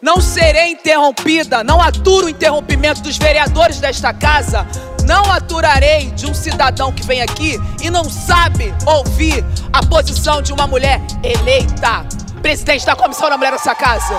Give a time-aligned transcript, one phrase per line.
[0.00, 4.64] Não serei interrompida, não aturo o interrompimento dos vereadores desta casa,
[5.04, 10.52] não aturarei de um cidadão que vem aqui e não sabe ouvir a posição de
[10.52, 12.06] uma mulher eleita,
[12.40, 14.14] presidente da Comissão da Mulher dessa casa.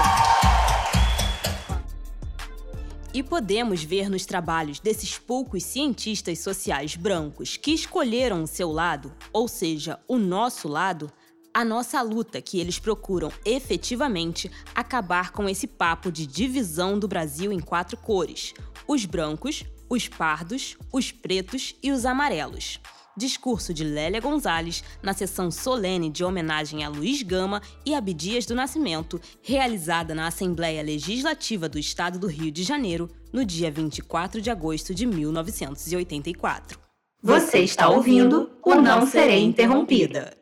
[3.14, 9.14] E podemos ver nos trabalhos desses poucos cientistas sociais brancos que escolheram o seu lado,
[9.32, 11.10] ou seja, o nosso lado,
[11.60, 17.52] a nossa luta que eles procuram efetivamente acabar com esse papo de divisão do Brasil
[17.52, 18.54] em quatro cores:
[18.88, 22.80] os brancos, os pardos, os pretos e os amarelos.
[23.18, 28.56] Discurso de Lélia Gonzalez na sessão solene de homenagem a Luiz Gama e Abdias do
[28.56, 34.50] Nascimento, realizada na Assembleia Legislativa do Estado do Rio de Janeiro, no dia 24 de
[34.50, 36.80] agosto de 1984.
[37.22, 40.39] Você está ouvindo o Não Serei Interrompida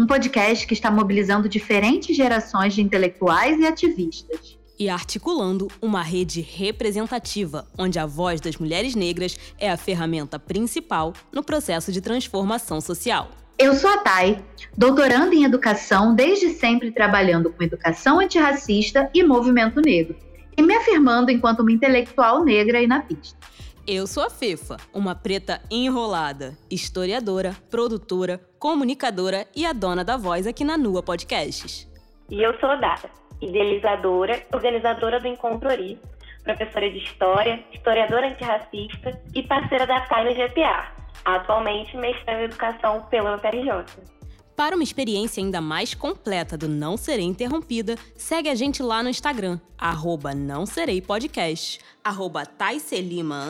[0.00, 4.58] um podcast que está mobilizando diferentes gerações de intelectuais e ativistas.
[4.78, 11.12] E articulando uma rede representativa, onde a voz das mulheres negras é a ferramenta principal
[11.30, 13.28] no processo de transformação social.
[13.58, 14.42] Eu sou a Thay,
[14.74, 20.16] doutoranda em educação, desde sempre trabalhando com educação antirracista e movimento negro,
[20.56, 23.36] e me afirmando enquanto uma intelectual negra e na pista.
[23.86, 30.46] Eu sou a Fefa, uma preta enrolada, historiadora, produtora, comunicadora e a dona da voz
[30.46, 31.90] aqui na Nua Podcasts.
[32.28, 33.08] E eu sou a Data,
[33.40, 35.98] idealizadora, organizadora do Encontro Ori,
[36.44, 40.92] professora de História, historiadora antirracista e parceira da Kyla GPA,
[41.24, 44.19] atualmente mestrando em Educação pela UFRJ.
[44.60, 49.08] Para uma experiência ainda mais completa do Não Serei Interrompida, segue a gente lá no
[49.08, 52.42] Instagram, arroba não serei podcast, arroba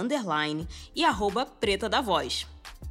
[0.00, 2.47] underline e arroba preta da voz.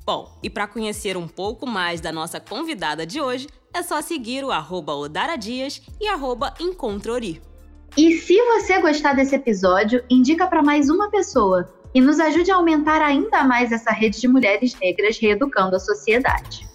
[0.05, 4.43] Bom, e para conhecer um pouco mais da nossa convidada de hoje, é só seguir
[4.43, 7.41] o arroba Odara Dias e arroba Encontrori.
[7.95, 12.55] E se você gostar desse episódio, indica para mais uma pessoa e nos ajude a
[12.57, 16.68] aumentar ainda mais essa rede de mulheres negras reeducando a sociedade.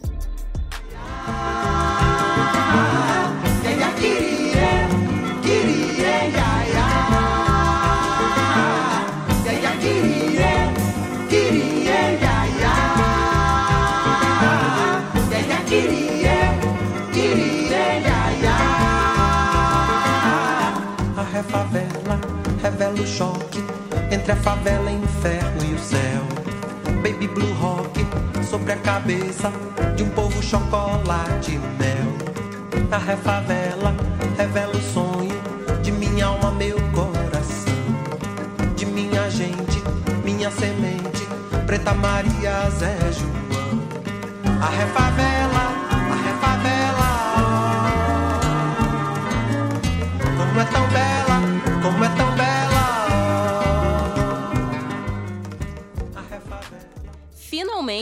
[21.75, 22.21] Favela
[22.63, 23.65] revela o choque
[24.11, 26.23] entre a favela, inferno e o céu.
[27.03, 27.74] Baby blue rock
[28.55, 29.53] sobre a cabeça
[29.97, 32.87] de um povo chocolate mel.
[32.89, 33.93] A refavela
[34.39, 35.35] revela o sonho
[35.83, 37.75] de minha alma, meu coração.
[38.77, 39.83] De minha gente,
[40.23, 41.27] minha semente,
[41.67, 43.83] Preta Maria, Zé João.
[44.63, 45.94] A refavela.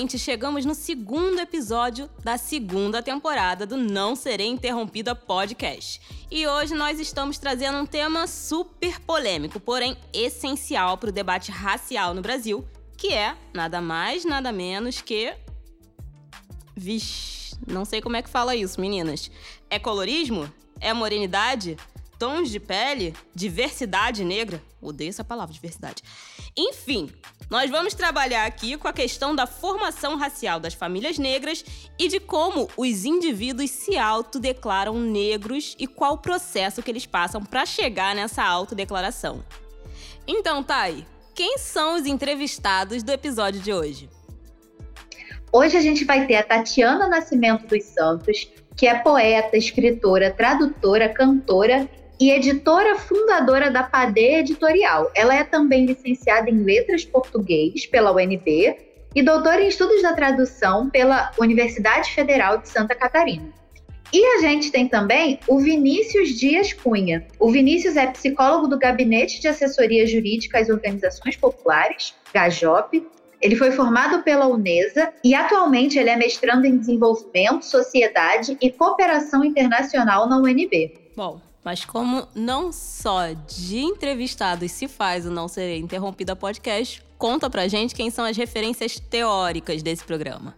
[0.03, 6.01] Finalmente chegamos no segundo episódio da segunda temporada do Não Serei Interrompida podcast.
[6.29, 12.15] E hoje nós estamos trazendo um tema super polêmico, porém essencial para o debate racial
[12.15, 12.67] no Brasil,
[12.99, 15.37] que é nada mais, nada menos que.
[16.75, 19.31] Vixe, não sei como é que fala isso, meninas.
[19.71, 20.53] É colorismo?
[20.81, 21.77] É morenidade?
[22.23, 24.63] tons de pele, diversidade negra.
[24.81, 26.05] Odeio essa palavra, diversidade.
[26.57, 27.11] Enfim,
[27.53, 31.63] nós vamos trabalhar aqui com a questão da formação racial das famílias negras
[31.99, 37.45] e de como os indivíduos se autodeclaram negros e qual o processo que eles passam
[37.45, 39.45] para chegar nessa autodeclaração.
[40.27, 41.05] Então, Thay,
[41.35, 44.09] quem são os entrevistados do episódio de hoje?
[45.53, 51.11] Hoje a gente vai ter a Tatiana Nascimento dos Santos, que é poeta, escritora, tradutora,
[51.11, 51.87] cantora
[52.23, 55.11] e editora fundadora da Padê Editorial.
[55.13, 58.77] Ela é também licenciada em Letras Português pela UNB
[59.13, 63.53] e doutora em Estudos da Tradução pela Universidade Federal de Santa Catarina.
[64.13, 67.27] E a gente tem também o Vinícius Dias Cunha.
[67.41, 73.05] O Vinícius é psicólogo do Gabinete de Assessoria Jurídica às Organizações Populares, GAJOP.
[73.41, 79.45] Ele foi formado pela UNESA e atualmente ele é mestrando em Desenvolvimento, Sociedade e Cooperação
[79.45, 80.95] Internacional na UNB.
[81.17, 87.49] Bom, mas como não só de entrevistados se faz o Não Serei Interrompida podcast, conta
[87.49, 90.57] pra gente quem são as referências teóricas desse programa.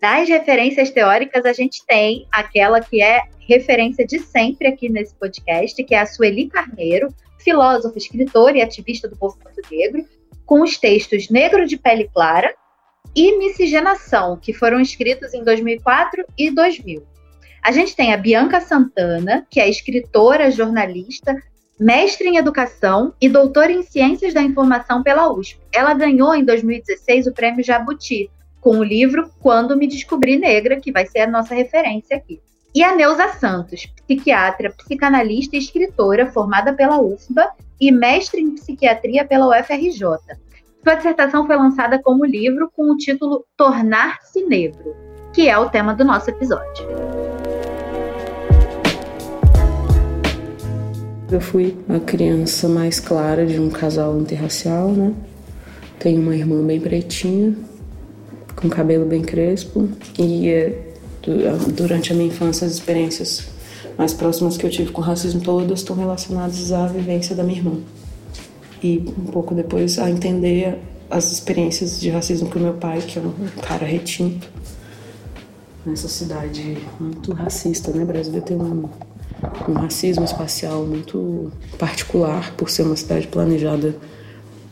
[0.00, 5.82] Das referências teóricas, a gente tem aquela que é referência de sempre aqui nesse podcast,
[5.82, 10.04] que é a Sueli Carneiro, filósofa, escritora e ativista do movimento negro,
[10.44, 12.54] com os textos Negro de Pele Clara
[13.14, 17.15] e Miscigenação, que foram escritos em 2004 e 2000.
[17.66, 21.36] A gente tem a Bianca Santana, que é escritora, jornalista,
[21.80, 25.58] mestre em educação e doutora em ciências da informação pela USP.
[25.74, 28.30] Ela ganhou em 2016 o prêmio Jabuti
[28.60, 32.40] com o livro Quando Me Descobri Negra, que vai ser a nossa referência aqui.
[32.72, 39.24] E a Neuza Santos, psiquiatra, psicanalista e escritora formada pela UFBA e mestre em psiquiatria
[39.24, 40.06] pela UFRJ.
[40.84, 44.94] Sua dissertação foi lançada como livro com o título Tornar-se Negro,
[45.34, 47.35] que é o tema do nosso episódio.
[51.28, 55.12] Eu fui a criança mais clara de um casal interracial, né?
[55.98, 57.56] Tenho uma irmã bem pretinha,
[58.54, 60.82] com cabelo bem crespo, e é,
[61.74, 63.48] durante a minha infância as experiências
[63.98, 67.80] mais próximas que eu tive com racismo todas estão relacionadas à vivência da minha irmã.
[68.80, 70.78] E um pouco depois a entender
[71.10, 73.32] as experiências de racismo com meu pai, que é um
[73.62, 74.48] cara retinto,
[75.84, 78.04] nessa cidade muito racista, né?
[78.04, 78.88] Brasil tem um
[79.68, 83.96] um racismo espacial muito particular por ser uma cidade planejada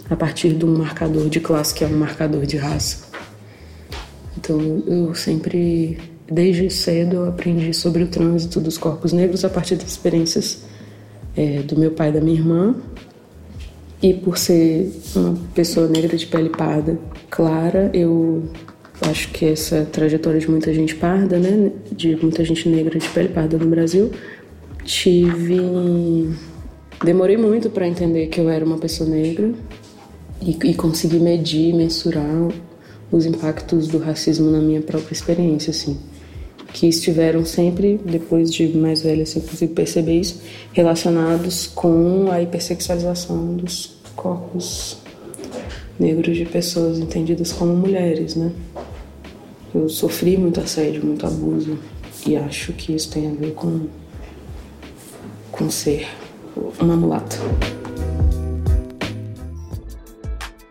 [0.08, 3.04] a partir de um marcador de classe que é um marcador de raça.
[4.36, 5.98] Então eu sempre,
[6.30, 10.62] desde cedo, eu aprendi sobre o trânsito dos corpos negros a partir das experiências
[11.36, 12.74] é, do meu pai e da minha irmã.
[14.02, 16.98] E por ser uma pessoa negra de pele parda
[17.30, 18.42] clara, eu
[19.00, 23.28] acho que essa trajetória de muita gente parda, né, de muita gente negra de pele
[23.28, 24.10] parda no Brasil,
[24.84, 26.30] tive.
[27.02, 29.52] Demorei muito para entender que eu era uma pessoa negra
[30.40, 32.48] e, e medir, mensurar
[33.10, 35.98] os impactos do racismo na minha própria experiência, assim.
[36.72, 40.40] Que estiveram sempre, depois de mais velha, assim, consigo perceber isso,
[40.72, 44.98] relacionados com a hipersexualização dos corpos
[45.98, 48.50] negros de pessoas entendidas como mulheres, né?
[49.72, 51.78] Eu sofri muito assédio, muito abuso
[52.26, 53.86] e acho que isso tem a ver com
[55.56, 56.08] com ser
[56.80, 57.36] uma mulata.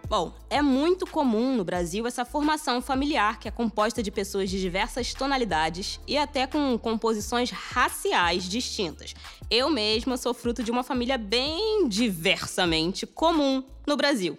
[0.09, 4.59] Bom, é muito comum no Brasil essa formação familiar que é composta de pessoas de
[4.59, 9.15] diversas tonalidades e até com composições raciais distintas.
[9.50, 14.38] Eu mesma sou fruto de uma família bem diversamente comum no Brasil.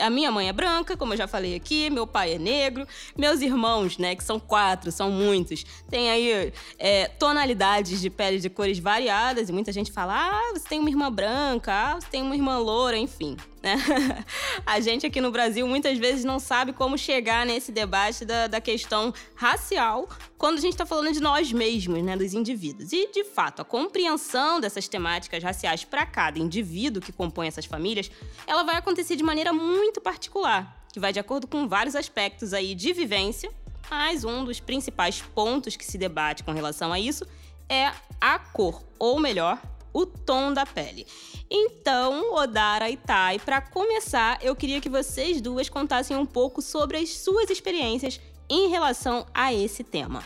[0.00, 2.86] A minha mãe é branca, como eu já falei aqui, meu pai é negro,
[3.16, 8.48] meus irmãos, né, que são quatro, são muitos, tem aí é, tonalidades de pele de
[8.48, 12.22] cores variadas e muita gente fala: ah, você tem uma irmã branca, ah, você tem
[12.22, 13.36] uma irmã loura, enfim.
[13.62, 13.76] Né?
[14.64, 18.60] A gente aqui no Brasil muitas vezes não sabe como chegar nesse debate da, da
[18.60, 22.92] questão racial quando a gente está falando de nós mesmos, né, dos indivíduos.
[22.92, 28.10] E, de fato, a compreensão dessas temáticas raciais para cada indivíduo que compõe essas famílias,
[28.46, 32.74] ela vai acontecer de maneira muito particular, que vai de acordo com vários aspectos aí
[32.74, 33.50] de vivência,
[33.90, 37.26] mas um dos principais pontos que se debate com relação a isso
[37.68, 37.90] é
[38.20, 39.60] a cor, ou melhor,
[39.98, 41.04] o tom da pele.
[41.50, 46.98] Então, Odara e Tai, para começar, eu queria que vocês duas contassem um pouco sobre
[46.98, 50.22] as suas experiências em relação a esse tema.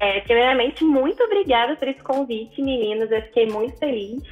[0.00, 3.10] É, primeiramente, muito obrigada por esse convite, meninos.
[3.10, 4.22] Eu fiquei muito feliz.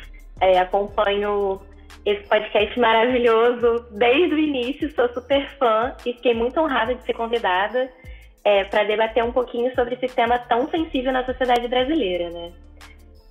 [0.41, 1.61] É, acompanho
[2.05, 7.15] esse podcast maravilhoso desde o início, sou super fã e fiquei muito honrada de ser
[7.15, 7.91] convidada
[8.44, 12.53] é, para debater um pouquinho sobre esse tema tão sensível na sociedade brasileira, né?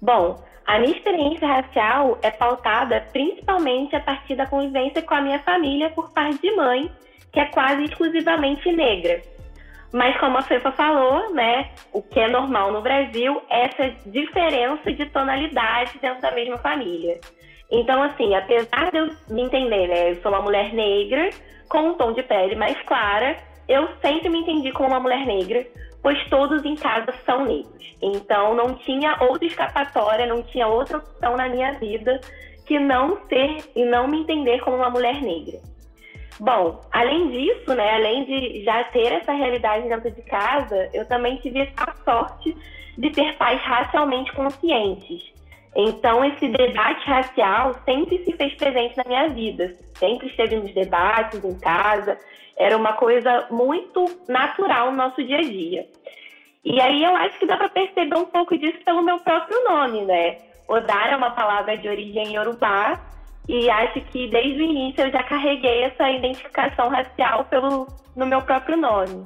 [0.02, 5.40] Bom, a minha experiência racial é pautada principalmente a partir da convivência com a minha
[5.40, 6.92] família por parte de mãe,
[7.32, 9.22] que é quase exclusivamente negra.
[9.94, 14.92] Mas como a Fefa falou, né, o que é normal no Brasil é essa diferença
[14.92, 17.20] de tonalidade dentro da mesma família.
[17.72, 21.30] Então, assim, apesar de eu me entender, né, eu sou uma mulher negra
[21.70, 23.38] com um tom de pele mais clara,
[23.68, 25.66] eu sempre me entendi como uma mulher negra,
[26.06, 27.96] pois todos em casa são negros.
[28.00, 32.22] Então não tinha outra escapatória, não tinha outra opção na minha vida
[32.64, 35.60] que não ser e não me entender como uma mulher negra.
[36.40, 41.38] Bom, além disso, né, além de já ter essa realidade dentro de casa, eu também
[41.38, 42.56] tive a sorte
[42.96, 45.34] de ter pais racialmente conscientes.
[45.76, 51.44] Então, esse debate racial sempre se fez presente na minha vida, sempre esteve nos debates
[51.44, 52.18] em casa,
[52.58, 55.86] era uma coisa muito natural no nosso dia a dia.
[56.64, 60.04] E aí eu acho que dá para perceber um pouco disso pelo meu próprio nome,
[60.04, 60.38] né?
[60.68, 63.00] Odara é uma palavra de origem iorubá
[63.48, 68.42] e acho que desde o início eu já carreguei essa identificação racial pelo, no meu
[68.42, 69.26] próprio nome.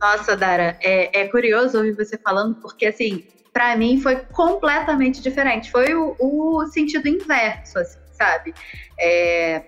[0.00, 5.70] Nossa, Dara, é, é curioso ouvir você falando, porque assim, para mim foi completamente diferente.
[5.70, 8.54] Foi o, o sentido inverso, assim, sabe?
[8.98, 9.62] É,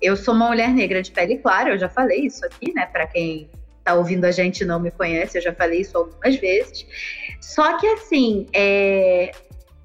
[0.00, 2.86] eu sou uma mulher negra de pele clara, eu já falei isso aqui, né?
[2.86, 3.50] Para quem
[3.84, 6.86] tá ouvindo a gente e não me conhece, eu já falei isso algumas vezes.
[7.40, 9.30] Só que assim, é,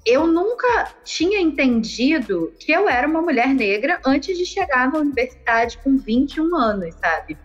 [0.04, 5.78] eu nunca tinha entendido que eu era uma mulher negra antes de chegar na universidade
[5.78, 7.38] com 21 anos, sabe?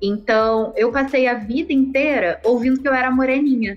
[0.00, 3.76] Então, eu passei a vida inteira ouvindo que eu era moreninha.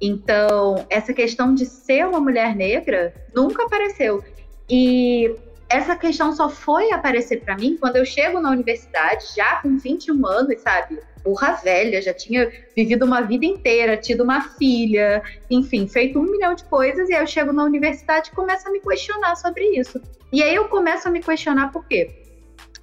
[0.00, 4.22] Então, essa questão de ser uma mulher negra nunca apareceu.
[4.68, 5.34] E
[5.68, 10.26] essa questão só foi aparecer para mim quando eu chego na universidade, já com 21
[10.26, 11.00] anos, sabe?
[11.24, 16.54] Porra velha, já tinha vivido uma vida inteira, tido uma filha, enfim, feito um milhão
[16.54, 20.00] de coisas, e aí eu chego na universidade e começo a me questionar sobre isso.
[20.32, 22.10] E aí eu começo a me questionar por quê?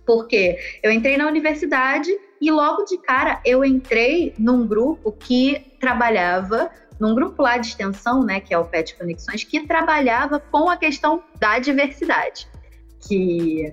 [0.06, 6.70] Porque eu entrei na universidade e logo de cara eu entrei num grupo que trabalhava
[7.04, 10.78] num grupo lá de extensão, né, que é o PET Conexões, que trabalhava com a
[10.78, 12.48] questão da diversidade
[13.08, 13.72] que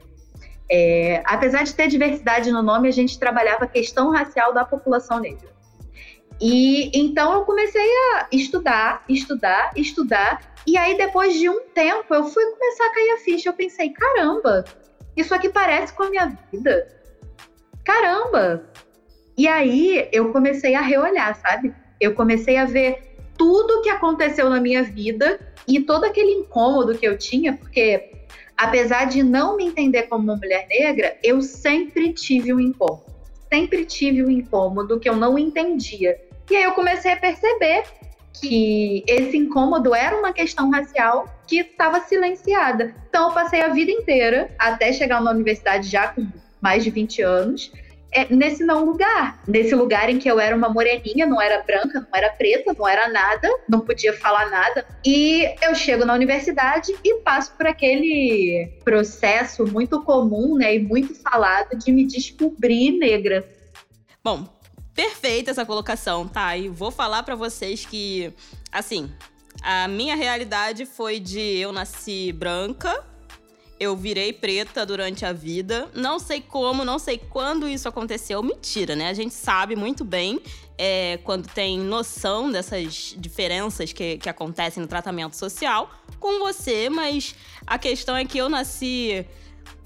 [0.70, 5.20] é, apesar de ter diversidade no nome, a gente trabalhava a questão racial da população
[5.20, 5.48] negra.
[6.40, 12.24] E então eu comecei a estudar, estudar, estudar, e aí depois de um tempo eu
[12.24, 13.48] fui começar a cair a ficha.
[13.48, 14.64] Eu pensei, caramba,
[15.16, 16.88] isso aqui parece com a minha vida.
[17.84, 18.64] Caramba!
[19.36, 21.74] E aí eu comecei a reolhar, sabe?
[22.00, 23.09] Eu comecei a ver
[23.40, 28.12] tudo que aconteceu na minha vida e todo aquele incômodo que eu tinha, porque
[28.54, 33.06] apesar de não me entender como uma mulher negra, eu sempre tive um incômodo.
[33.50, 36.20] Sempre tive um incômodo que eu não entendia.
[36.50, 37.84] E aí eu comecei a perceber
[38.38, 42.94] que esse incômodo era uma questão racial que estava silenciada.
[43.08, 46.28] Então eu passei a vida inteira, até chegar na universidade já com
[46.60, 47.72] mais de 20 anos,
[48.12, 49.40] é, nesse não lugar.
[49.46, 52.88] Nesse lugar em que eu era uma moreninha, não era branca, não era preta, não
[52.88, 54.86] era nada, não podia falar nada.
[55.04, 61.14] E eu chego na universidade e passo por aquele processo muito comum, né, e muito
[61.14, 63.48] falado de me descobrir negra.
[64.22, 64.46] Bom,
[64.94, 66.56] perfeita essa colocação, tá?
[66.56, 68.32] E vou falar para vocês que,
[68.70, 69.10] assim,
[69.62, 73.04] a minha realidade foi de eu nasci branca,
[73.80, 75.90] eu virei preta durante a vida.
[75.94, 78.42] Não sei como, não sei quando isso aconteceu.
[78.42, 79.08] Mentira, né?
[79.08, 80.38] A gente sabe muito bem
[80.76, 87.34] é, quando tem noção dessas diferenças que, que acontecem no tratamento social com você, mas
[87.66, 89.26] a questão é que eu nasci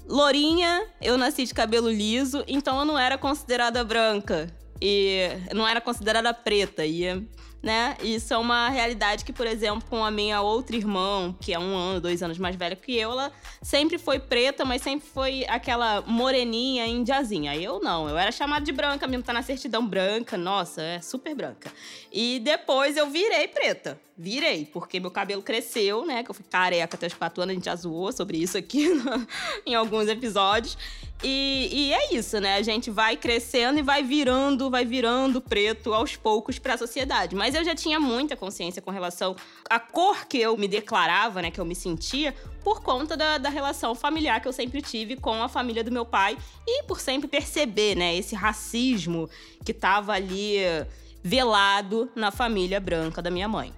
[0.05, 4.53] lourinha, eu nasci de cabelo liso, então eu não era considerada branca.
[4.81, 6.85] E não era considerada preta.
[6.85, 7.25] E
[7.65, 7.97] né?
[8.03, 11.75] Isso é uma realidade que, por exemplo, com a minha outra irmã, que é um
[11.75, 16.01] ano, dois anos mais velha que eu, ela sempre foi preta, mas sempre foi aquela
[16.01, 17.55] moreninha indiazinha.
[17.55, 21.33] Eu não, eu era chamada de branca, mesmo tá na certidão branca, nossa, é super
[21.33, 21.73] branca.
[22.11, 23.99] E depois eu virei preta.
[24.17, 26.23] Virei, porque meu cabelo cresceu, né?
[26.23, 28.87] Que eu fui careca até os quatro anos, a gente já zoou sobre isso aqui
[28.95, 29.27] no,
[29.65, 30.77] em alguns episódios.
[31.21, 32.55] E, e, é isso, né?
[32.55, 37.35] A gente vai crescendo e vai virando, vai virando preto aos poucos para a sociedade.
[37.35, 39.35] Mas eu já tinha muita consciência com relação
[39.69, 41.51] à cor que eu me declarava, né?
[41.51, 45.43] Que eu me sentia, por conta da, da relação familiar que eu sempre tive com
[45.43, 48.15] a família do meu pai e por sempre perceber, né?
[48.15, 49.29] Esse racismo
[49.65, 50.59] que tava ali
[51.21, 53.73] velado na família branca da minha mãe.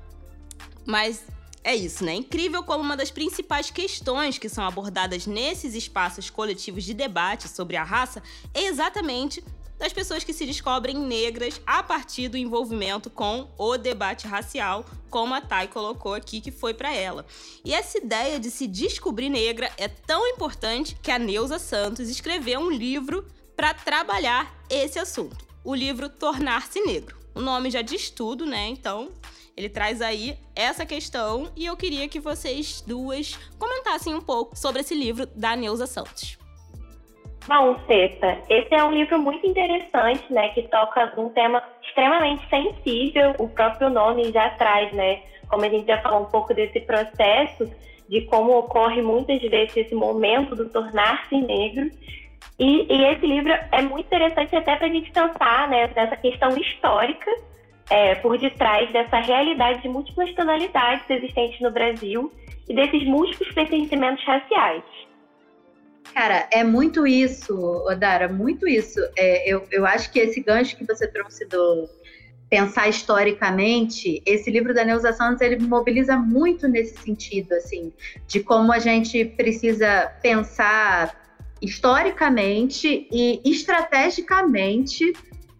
[0.88, 1.22] Mas
[1.66, 2.16] é isso, né?
[2.16, 7.76] Incrível como uma das principais questões que são abordadas nesses espaços coletivos de debate sobre
[7.76, 9.44] a raça é exatamente
[9.78, 15.34] das pessoas que se descobrem negras a partir do envolvimento com o debate racial, como
[15.34, 17.26] a Thay colocou aqui que foi para ela.
[17.66, 22.62] E essa ideia de se descobrir negra é tão importante que a Neuza Santos escreveu
[22.62, 23.28] um livro
[23.58, 25.46] para trabalhar esse assunto.
[25.66, 27.18] O livro Tornar-se Negro.
[27.36, 28.70] O nome já diz tudo, né?
[28.70, 29.12] Então,
[29.58, 34.82] ele traz aí essa questão e eu queria que vocês duas comentassem um pouco sobre
[34.82, 36.38] esse livro da Neuza Santos.
[37.48, 43.34] Bom, Teta, esse é um livro muito interessante, né, que toca um tema extremamente sensível.
[43.40, 47.72] O próprio nome já traz, né, como a gente já falou um pouco desse processo
[48.08, 51.90] de como ocorre muitas vezes esse momento do tornar-se negro.
[52.60, 56.50] E, e, esse livro é muito interessante até para a gente pensar né, nessa questão
[56.58, 57.32] histórica
[57.90, 62.32] é, por detrás dessa realidade de múltiplas tonalidades existentes no Brasil
[62.68, 64.84] e desses múltiplos pertencimentos raciais.
[66.14, 67.54] Cara, é muito isso,
[67.88, 69.00] Odara, muito isso.
[69.16, 71.88] É, eu, eu acho que esse gancho que você trouxe do
[72.50, 77.92] pensar historicamente, esse livro da Neuza Santos, ele mobiliza muito nesse sentido, assim,
[78.26, 81.28] de como a gente precisa pensar
[81.62, 85.14] historicamente e estrategicamente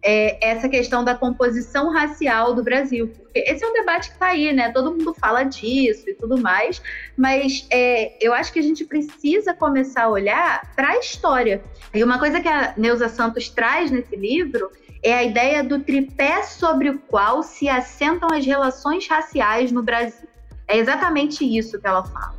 [0.10, 3.10] é, essa questão da composição racial do Brasil.
[3.10, 4.72] Porque esse é um debate que está aí, né?
[4.72, 6.82] Todo mundo fala disso e tudo mais,
[7.18, 11.62] mas é, eu acho que a gente precisa começar a olhar para a história.
[11.94, 14.72] E uma coisa que a Neuza Santos traz nesse livro
[15.04, 20.30] é a ideia do tripé sobre o qual se assentam as relações raciais no Brasil.
[20.70, 22.34] É exatamente isso que ela fala.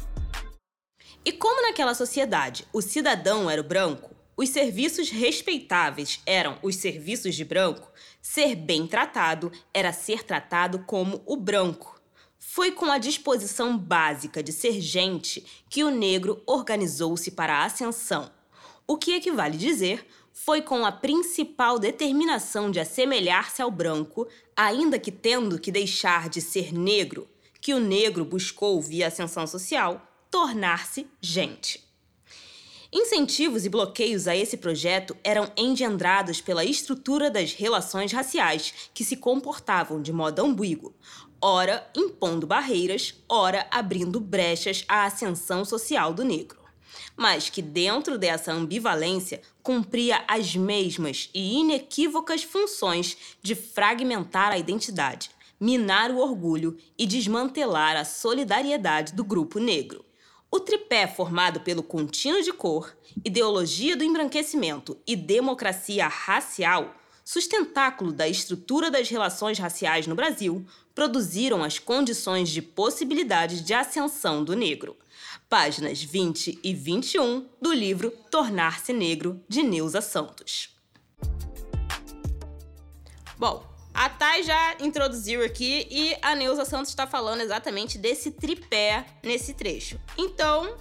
[1.22, 7.34] E como naquela sociedade o cidadão era o branco, os serviços respeitáveis eram os serviços
[7.34, 7.90] de branco,
[8.22, 12.00] ser bem tratado era ser tratado como o branco.
[12.38, 18.30] Foi com a disposição básica de ser gente que o negro organizou-se para a ascensão.
[18.86, 25.10] O que equivale dizer foi com a principal determinação de assemelhar-se ao branco, ainda que
[25.10, 27.28] tendo que deixar de ser negro,
[27.60, 31.87] que o negro buscou via ascensão social tornar-se gente.
[32.90, 39.14] Incentivos e bloqueios a esse projeto eram engendrados pela estrutura das relações raciais que se
[39.14, 40.94] comportavam de modo ambíguo,
[41.38, 46.58] ora impondo barreiras, ora abrindo brechas à ascensão social do negro.
[47.14, 55.30] Mas que dentro dessa ambivalência cumpria as mesmas e inequívocas funções de fragmentar a identidade,
[55.60, 60.07] minar o orgulho e desmantelar a solidariedade do grupo negro.
[60.50, 68.26] O tripé formado pelo contínuo de cor, ideologia do embranquecimento e democracia racial, sustentáculo da
[68.26, 70.64] estrutura das relações raciais no Brasil,
[70.94, 74.96] produziram as condições de possibilidade de ascensão do negro.
[75.50, 80.74] Páginas 20 e 21 do livro Tornar-se Negro, de Neuza Santos.
[83.36, 83.64] Bom,
[83.98, 89.54] a Thay já introduziu aqui e a Neuza Santos está falando exatamente desse tripé nesse
[89.54, 89.98] trecho.
[90.16, 90.76] Então,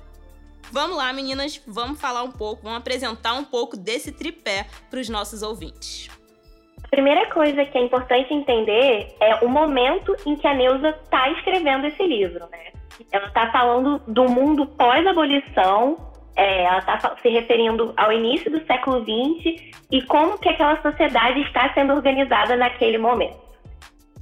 [0.72, 5.10] vamos lá, meninas, vamos falar um pouco, vamos apresentar um pouco desse tripé para os
[5.10, 6.12] nossos ouvintes.
[6.84, 11.28] A primeira coisa que é importante entender é o momento em que a Neuza está
[11.32, 12.68] escrevendo esse livro, né?
[13.12, 15.98] Ela está falando do mundo pós-abolição,
[16.38, 19.60] é, ela está se referindo ao início do século XX
[19.92, 23.48] e como que aquela sociedade está sendo organizada naquele momento.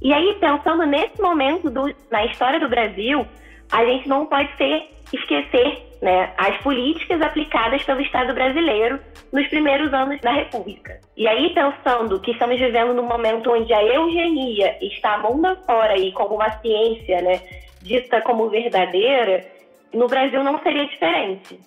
[0.00, 3.26] E aí, pensando nesse momento do, na história do Brasil,
[3.70, 8.98] a gente não pode ser, esquecer né, as políticas aplicadas pelo Estado brasileiro
[9.32, 10.98] nos primeiros anos da República.
[11.16, 16.12] E aí, pensando que estamos vivendo num momento onde a eugenia está mundo afora e
[16.12, 17.40] como uma ciência né,
[17.82, 19.44] dita como verdadeira,
[19.92, 21.58] no Brasil não seria diferente.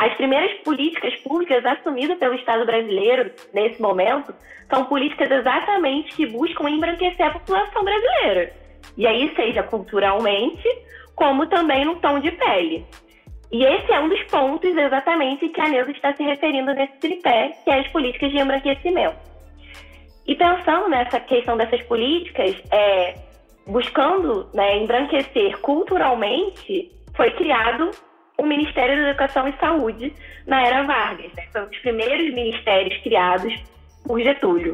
[0.00, 4.34] As primeiras políticas públicas assumidas pelo Estado brasileiro nesse momento
[4.70, 8.50] são políticas exatamente que buscam embranquecer a população brasileira.
[8.96, 10.66] E aí, seja culturalmente,
[11.14, 12.86] como também no tom de pele.
[13.52, 17.52] E esse é um dos pontos exatamente que a Neuza está se referindo nesse tripé,
[17.62, 19.18] que é as políticas de embranquecimento.
[20.26, 23.16] E pensando nessa questão dessas políticas, é,
[23.66, 27.90] buscando né, embranquecer culturalmente, foi criado
[28.40, 30.14] o Ministério da Educação e Saúde
[30.46, 31.30] na era Vargas.
[31.34, 31.44] Né?
[31.52, 33.54] Foi um dos primeiros ministérios criados
[34.06, 34.72] por Getúlio,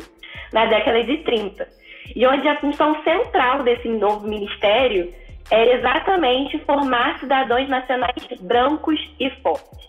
[0.52, 1.68] na década de 30.
[2.14, 5.12] E onde a função central desse novo ministério
[5.50, 9.88] era exatamente formar cidadãos nacionais brancos e fortes.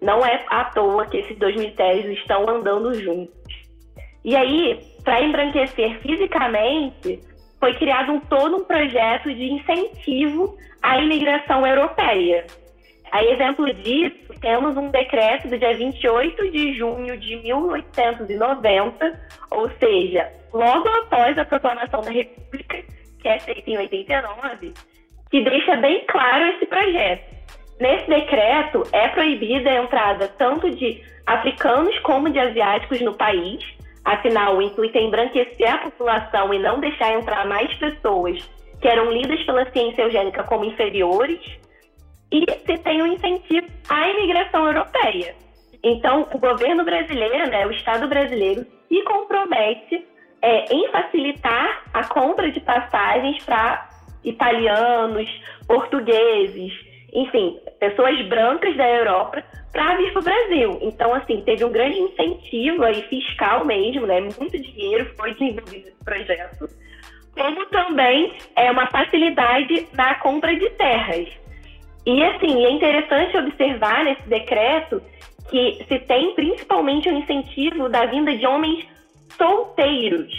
[0.00, 3.36] Não é à toa que esses dois ministérios estão andando juntos.
[4.24, 7.20] E aí, para embranquecer fisicamente,
[7.60, 12.46] foi criado um, todo um projeto de incentivo à imigração europeia.
[13.12, 20.30] A exemplo disso, temos um decreto do dia 28 de junho de 1890, ou seja,
[20.52, 22.82] logo após a proclamação da República,
[23.20, 24.72] que é feita em 89,
[25.30, 27.36] que deixa bem claro esse projeto.
[27.80, 33.62] Nesse decreto é proibida a entrada tanto de africanos como de asiáticos no país,
[34.04, 38.38] afinal o intuito é embranquecer a população e não deixar entrar mais pessoas
[38.80, 41.40] que eram lidas pela ciência eugênica como inferiores,
[42.32, 45.34] e se tem um incentivo à imigração europeia.
[45.82, 50.04] Então, o governo brasileiro, né, o Estado brasileiro, se compromete
[50.42, 53.88] é, em facilitar a compra de passagens para
[54.24, 55.28] italianos,
[55.66, 56.72] portugueses,
[57.12, 60.78] enfim, pessoas brancas da Europa para vir para o Brasil.
[60.82, 64.20] Então, assim, teve um grande incentivo aí fiscal mesmo, né?
[64.20, 66.68] Muito dinheiro foi desenvolvido nesse projeto,
[67.32, 71.28] como também é uma facilidade na compra de terras.
[72.06, 75.02] E assim, é interessante observar nesse decreto
[75.50, 78.86] que se tem principalmente um incentivo da vinda de homens
[79.36, 80.32] solteiros.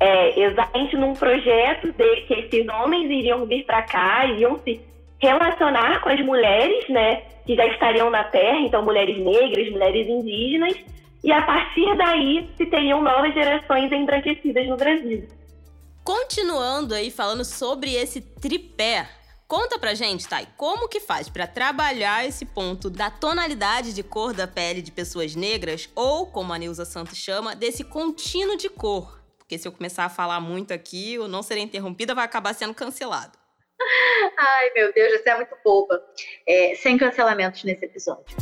[0.00, 4.80] É, exatamente num projeto de que esses homens iriam vir para cá, iriam se
[5.20, 10.76] relacionar com as mulheres, né, que já estariam na Terra, então mulheres negras, mulheres indígenas,
[11.24, 15.26] e a partir daí se teriam novas gerações embranquecidas no Brasil.
[16.04, 19.17] Continuando aí falando sobre esse tripé
[19.48, 24.34] Conta pra gente, Thay, como que faz para trabalhar esse ponto da tonalidade de cor
[24.34, 29.18] da pele de pessoas negras, ou, como a Neuza Santos chama, desse contínuo de cor?
[29.38, 32.74] Porque se eu começar a falar muito aqui, o não ser interrompida vai acabar sendo
[32.74, 33.38] cancelado.
[34.36, 35.98] Ai, meu Deus, você é muito boba.
[36.46, 38.36] É, sem cancelamentos nesse episódio.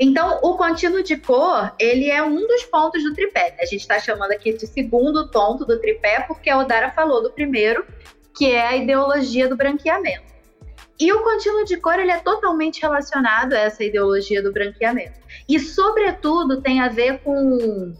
[0.00, 3.56] Então, o contínuo de cor, ele é um dos pontos do tripé.
[3.60, 7.30] A gente está chamando aqui de segundo ponto do tripé, porque a Odara falou do
[7.30, 7.86] primeiro,
[8.38, 10.28] que é a ideologia do branqueamento.
[11.00, 15.18] E o contínuo de cor ele é totalmente relacionado a essa ideologia do branqueamento.
[15.48, 17.92] E, sobretudo, tem a ver com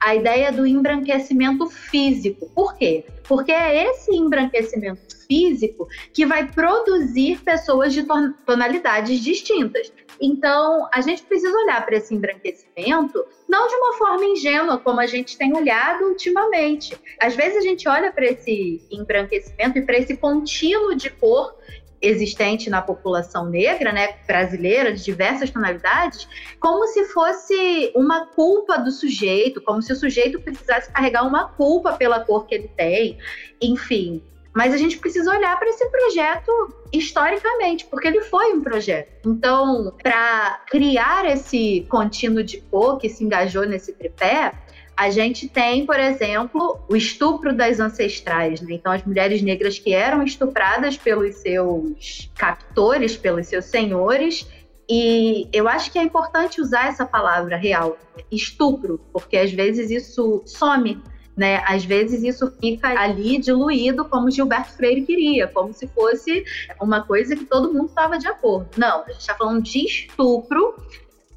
[0.00, 2.50] a ideia do embranquecimento físico.
[2.54, 3.04] Por quê?
[3.24, 8.04] Porque é esse embranquecimento físico que vai produzir pessoas de
[8.44, 9.92] tonalidades distintas.
[10.20, 15.06] Então, a gente precisa olhar para esse embranquecimento não de uma forma ingênua, como a
[15.06, 16.96] gente tem olhado ultimamente.
[17.20, 21.54] Às vezes a gente olha para esse embranquecimento e para esse contínuo de cor
[22.00, 26.28] existente na população negra, né, brasileira, de diversas tonalidades,
[26.60, 31.94] como se fosse uma culpa do sujeito, como se o sujeito precisasse carregar uma culpa
[31.94, 33.18] pela cor que ele tem,
[33.60, 34.22] enfim.
[34.54, 36.52] Mas a gente precisa olhar para esse projeto
[36.92, 39.28] historicamente, porque ele foi um projeto.
[39.28, 44.52] Então, para criar esse contínuo de cor que se engajou nesse tripé,
[44.96, 48.60] a gente tem, por exemplo, o estupro das ancestrais.
[48.60, 48.74] Né?
[48.74, 54.48] Então, as mulheres negras que eram estupradas pelos seus captores, pelos seus senhores.
[54.88, 57.98] E eu acho que é importante usar essa palavra real,
[58.30, 61.02] estupro, porque às vezes isso some.
[61.36, 61.62] Né?
[61.66, 66.44] Às vezes isso fica ali diluído como Gilberto Freire queria, como se fosse
[66.80, 68.68] uma coisa que todo mundo estava de acordo.
[68.76, 70.76] Não, a gente está falando de estupro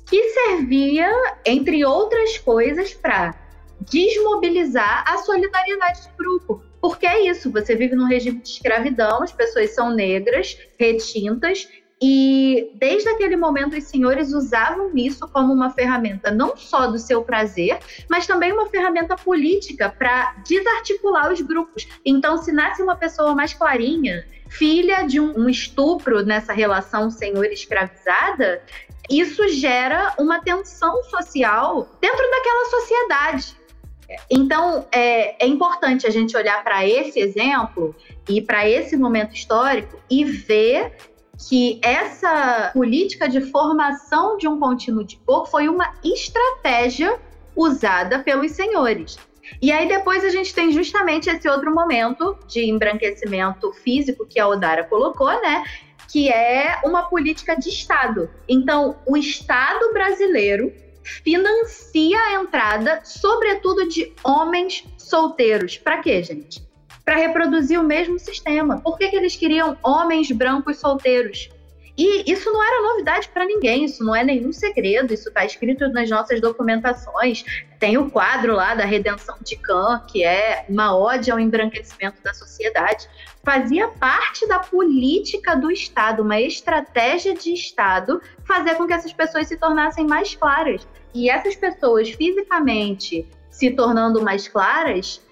[0.05, 1.11] que servia,
[1.45, 3.35] entre outras coisas, para
[3.81, 6.63] desmobilizar a solidariedade do grupo.
[6.79, 11.67] Porque é isso, você vive num regime de escravidão, as pessoas são negras, retintas,
[12.01, 17.23] e desde aquele momento os senhores usavam isso como uma ferramenta não só do seu
[17.23, 21.87] prazer, mas também uma ferramenta política para desarticular os grupos.
[22.05, 28.61] Então, se nasce uma pessoa mais clarinha, filha de um, estupro nessa relação senhor-escravizada,
[29.09, 33.57] isso gera uma tensão social dentro daquela sociedade.
[34.29, 37.95] Então, é, é importante a gente olhar para esse exemplo
[38.29, 40.93] e para esse momento histórico e ver
[41.37, 47.19] que essa política de formação de um contínuo de cor foi uma estratégia
[47.55, 49.17] usada pelos senhores.
[49.61, 54.47] E aí depois a gente tem justamente esse outro momento de embranquecimento físico que a
[54.47, 55.63] Odara colocou, né?
[56.11, 58.29] Que é uma política de Estado.
[58.47, 60.73] Então, o Estado brasileiro
[61.03, 65.77] financia a entrada, sobretudo de homens solteiros.
[65.77, 66.66] Para quê, gente?
[67.07, 68.81] Para reproduzir o mesmo sistema.
[68.81, 71.49] Por que, que eles queriam homens brancos solteiros?
[71.97, 75.87] E isso não era novidade para ninguém, isso não é nenhum segredo, isso está escrito
[75.87, 77.45] nas nossas documentações.
[77.79, 82.33] Tem o quadro lá da redenção de Kant, que é uma ode ao embranquecimento da
[82.33, 83.07] sociedade.
[83.41, 89.47] Fazia parte da política do Estado, uma estratégia de Estado, fazer com que essas pessoas
[89.47, 90.85] se tornassem mais claras.
[91.13, 95.25] E essas pessoas fisicamente se tornando mais claras,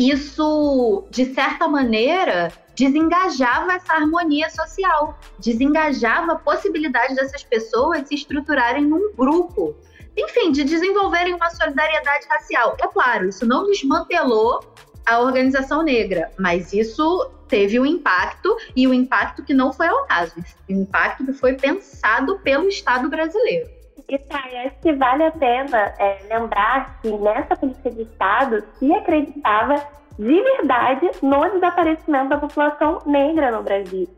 [0.00, 8.86] isso, de certa maneira, desengajava essa harmonia social, desengajava a possibilidade dessas pessoas se estruturarem
[8.86, 9.76] num grupo,
[10.16, 12.76] enfim, de desenvolverem uma solidariedade racial.
[12.80, 14.60] É claro, isso não desmantelou
[15.04, 19.88] a organização negra, mas isso teve um impacto e o um impacto que não foi
[19.88, 20.34] ao caso,
[20.68, 23.79] um impacto que foi pensado pelo Estado brasileiro.
[24.10, 28.92] E tá, acho que vale a pena é, lembrar que nessa política de Estado se
[28.92, 29.76] acreditava
[30.18, 34.08] de verdade no desaparecimento da população negra no Brasil.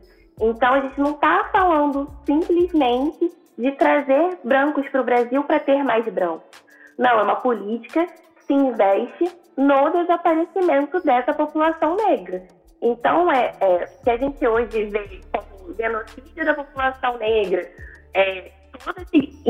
[0.41, 5.83] Então a gente não está falando simplesmente de trazer brancos para o Brasil para ter
[5.83, 6.63] mais brancos.
[6.97, 12.43] Não, é uma política que se investe no desaparecimento dessa população negra.
[12.81, 17.71] Então, é, é que a gente hoje vê como genocídio da população negra,
[18.15, 18.51] é,
[18.83, 19.41] todo esse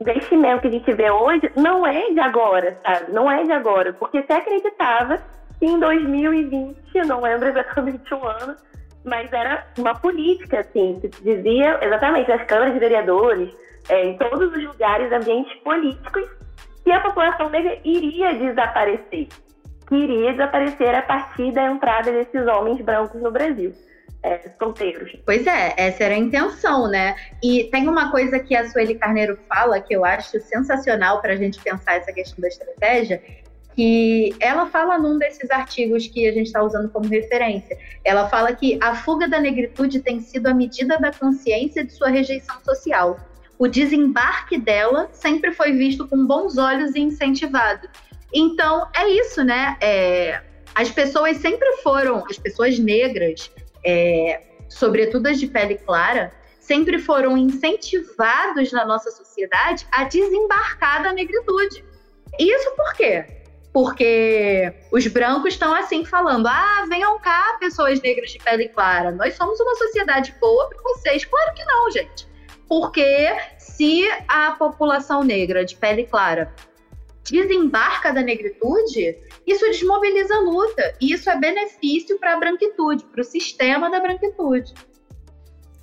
[0.00, 3.12] investimento que a gente vê hoje não é de agora, sabe?
[3.12, 5.18] Não é de agora, porque se acreditava
[5.60, 8.56] em 2020, não lembro exatamente o ano,
[9.04, 13.50] mas era uma política, assim, que dizia exatamente nas câmaras de vereadores,
[13.88, 16.24] é, em todos os lugares, ambientes políticos,
[16.84, 19.28] que a população negra iria desaparecer.
[19.88, 23.72] Que iria desaparecer a partir da entrada desses homens brancos no Brasil.
[24.20, 25.16] É, solteiros.
[25.24, 27.14] Pois é, essa era a intenção, né?
[27.42, 31.36] E tem uma coisa que a Sueli Carneiro fala que eu acho sensacional para a
[31.36, 33.22] gente pensar essa questão da estratégia,
[33.76, 37.78] que ela fala num desses artigos que a gente está usando como referência.
[38.04, 42.08] Ela fala que a fuga da negritude tem sido a medida da consciência de sua
[42.08, 43.20] rejeição social.
[43.56, 47.88] O desembarque dela sempre foi visto com bons olhos e incentivado.
[48.34, 49.76] Então, é isso, né?
[49.80, 50.40] É,
[50.74, 53.50] as pessoas sempre foram, as pessoas negras,
[53.88, 61.12] é, sobretudo as de pele clara, sempre foram incentivados na nossa sociedade a desembarcar da
[61.14, 61.82] negritude.
[62.38, 63.24] Isso por quê?
[63.72, 69.34] Porque os brancos estão assim falando: ah, venham cá, pessoas negras de pele clara, nós
[69.34, 71.24] somos uma sociedade boa para vocês.
[71.24, 72.28] Claro que não, gente.
[72.68, 76.52] Porque se a população negra de pele clara
[77.24, 80.94] desembarca da negritude, isso desmobiliza a luta.
[81.00, 84.74] E isso é benefício para a branquitude, para o sistema da branquitude.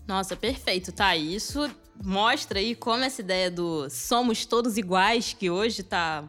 [0.08, 1.16] Nossa, perfeito, tá?
[1.16, 1.70] Isso
[2.04, 6.24] mostra aí como essa ideia do somos todos iguais, que hoje está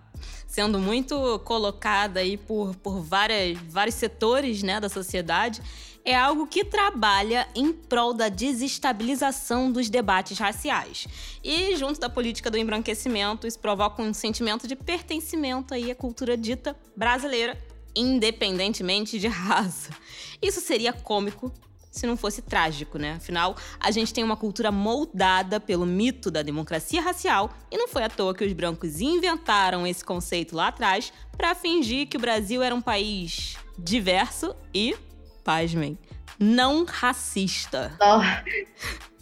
[0.46, 5.60] sendo muito colocada aí por, por várias, vários setores né, da sociedade,
[6.06, 11.08] é algo que trabalha em prol da desestabilização dos debates raciais.
[11.42, 16.36] E, junto da política do embranquecimento, isso provoca um sentimento de pertencimento aí à cultura
[16.36, 17.60] dita brasileira,
[17.94, 19.90] independentemente de raça.
[20.40, 21.52] Isso seria cômico
[21.90, 23.14] se não fosse trágico, né?
[23.14, 28.04] Afinal, a gente tem uma cultura moldada pelo mito da democracia racial e não foi
[28.04, 32.62] à toa que os brancos inventaram esse conceito lá atrás para fingir que o Brasil
[32.62, 34.94] era um país diverso e,
[35.46, 35.96] pasmem,
[36.40, 37.96] não racista.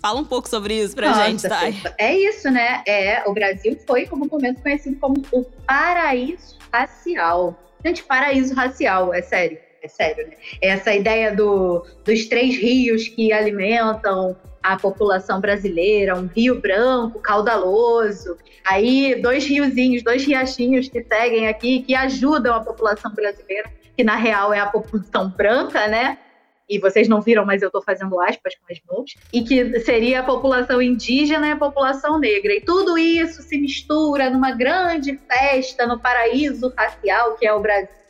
[0.01, 1.83] Fala um pouco sobre isso pra Nossa, gente, Thay.
[1.99, 2.83] É isso, né?
[2.87, 7.59] É, o Brasil foi, como momento, conhecido como o paraíso racial.
[7.85, 10.37] Gente, paraíso racial, é sério é sério, né?
[10.63, 18.39] Essa ideia do, dos três rios que alimentam a população brasileira, um rio branco, caudaloso,
[18.65, 24.17] aí dois riozinhos, dois riachinhos que seguem aqui, que ajudam a população brasileira, que na
[24.17, 26.19] real é a população branca, né?
[26.69, 30.21] E vocês não viram, mas eu estou fazendo aspas com as mãos, e que seria
[30.21, 32.55] a população indígena e a população negra.
[32.55, 38.05] E tudo isso se mistura numa grande festa no paraíso racial que é o Brasil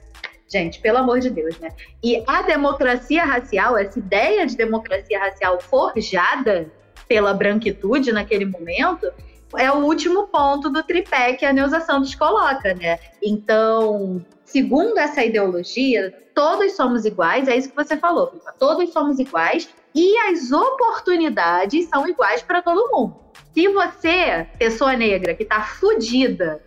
[0.54, 1.70] Gente, pelo amor de Deus, né?
[2.00, 6.70] E a democracia racial, essa ideia de democracia racial forjada
[7.08, 9.10] pela branquitude naquele momento,
[9.56, 12.98] é o último ponto do tripé que a Neuza Santos coloca, né?
[13.22, 19.68] Então, segundo essa ideologia, todos somos iguais, é isso que você falou, todos somos iguais
[19.92, 23.16] e as oportunidades são iguais para todo mundo.
[23.52, 26.62] Se você, pessoa negra, que está fudida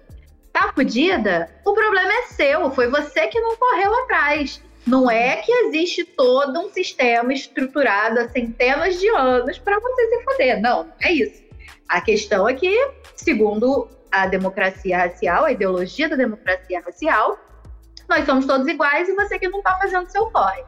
[0.51, 4.61] tá fodida, o problema é seu, foi você que não correu atrás.
[4.87, 10.23] Não é que existe todo um sistema estruturado há centenas de anos para você se
[10.23, 10.59] foder.
[10.59, 11.43] Não é isso.
[11.87, 12.75] A questão é que,
[13.15, 17.37] segundo a democracia racial, a ideologia da democracia racial,
[18.07, 20.63] nós somos todos iguais e você que não está fazendo seu corre.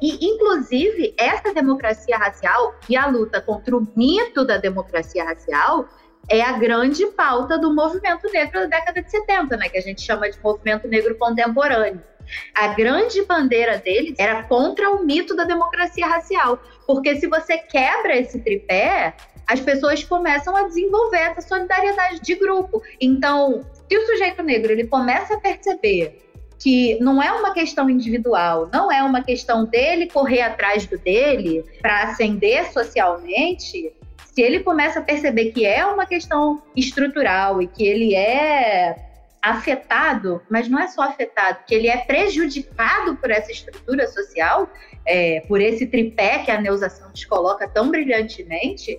[0.00, 5.88] E, inclusive, essa democracia racial e a luta contra o mito da democracia racial
[6.28, 10.00] é a grande pauta do movimento negro da década de 70, né, que a gente
[10.00, 12.02] chama de movimento negro contemporâneo.
[12.54, 18.16] A grande bandeira deles era contra o mito da democracia racial, porque se você quebra
[18.16, 19.14] esse tripé,
[19.46, 22.82] as pessoas começam a desenvolver essa solidariedade de grupo.
[22.98, 26.23] Então, se o sujeito negro ele começa a perceber
[26.58, 31.64] que não é uma questão individual, não é uma questão dele correr atrás do dele
[31.80, 33.92] para ascender socialmente,
[34.34, 38.96] se ele começa a perceber que é uma questão estrutural e que ele é
[39.40, 44.68] afetado, mas não é só afetado, que ele é prejudicado por essa estrutura social,
[45.06, 48.98] é, por esse tripé que a Neuza Santos coloca tão brilhantemente,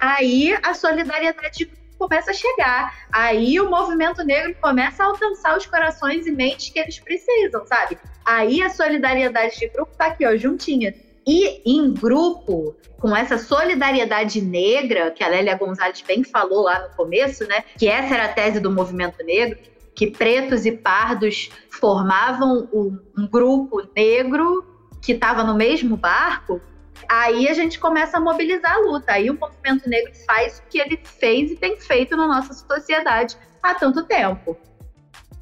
[0.00, 3.06] aí a solidariedade começa a chegar.
[3.12, 7.98] Aí o movimento negro começa a alcançar os corações e mentes que eles precisam, sabe?
[8.24, 10.94] Aí a solidariedade de grupo tá aqui, ó, juntinha
[11.26, 16.94] e em grupo, com essa solidariedade negra, que a Lélia Gonzalez bem falou lá no
[16.94, 17.64] começo, né?
[17.78, 19.58] Que essa era a tese do movimento negro,
[19.94, 24.64] que pretos e pardos formavam um, um grupo negro
[25.00, 26.60] que estava no mesmo barco,
[27.08, 29.12] aí a gente começa a mobilizar a luta.
[29.12, 33.36] Aí o movimento negro faz o que ele fez e tem feito na nossa sociedade
[33.62, 34.56] há tanto tempo.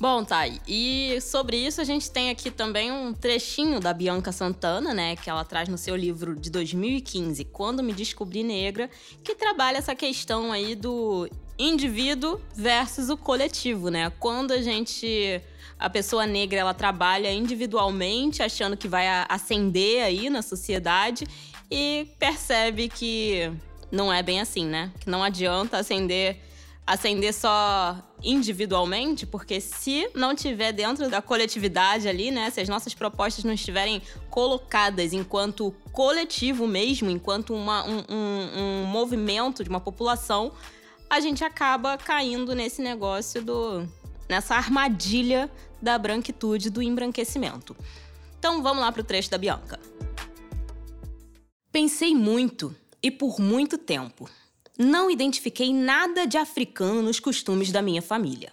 [0.02, 4.92] Bom, Thay, e sobre isso a gente tem aqui também um trechinho da Bianca Santana,
[4.92, 8.90] né, que ela traz no seu livro de 2015, Quando Me Descobri Negra,
[9.22, 14.10] que trabalha essa questão aí do indivíduo versus o coletivo, né?
[14.18, 15.40] Quando a gente
[15.78, 21.26] a pessoa negra ela trabalha individualmente, achando que vai ascender aí na sociedade
[21.72, 23.50] e percebe que
[23.90, 24.92] não é bem assim, né?
[25.00, 26.38] Que não adianta ascender
[26.84, 32.92] acender só individualmente, porque se não tiver dentro da coletividade ali, né, se as nossas
[32.92, 39.80] propostas não estiverem colocadas enquanto coletivo mesmo, enquanto uma, um, um, um movimento de uma
[39.80, 40.52] população,
[41.08, 43.88] a gente acaba caindo nesse negócio do
[44.28, 47.76] nessa armadilha da branquitude do embranquecimento.
[48.38, 49.78] Então vamos lá para o trecho da Bianca.
[51.72, 54.28] Pensei muito e por muito tempo.
[54.78, 58.52] Não identifiquei nada de africano nos costumes da minha família.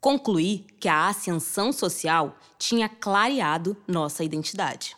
[0.00, 4.96] Concluí que a ascensão social tinha clareado nossa identidade.